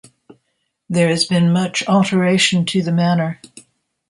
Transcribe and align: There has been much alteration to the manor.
There 0.89 1.09
has 1.09 1.25
been 1.25 1.51
much 1.53 1.87
alteration 1.87 2.65
to 2.65 2.81
the 2.81 2.91
manor. 2.91 3.39